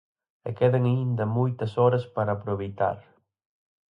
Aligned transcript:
E 0.47 0.49
quedan 0.59 0.83
aínda 0.87 1.33
moitas 1.37 1.71
horas 1.81 2.03
para 2.15 2.31
aproveitar. 2.37 2.97